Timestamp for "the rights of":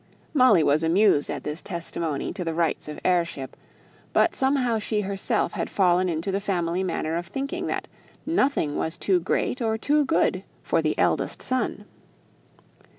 2.43-2.99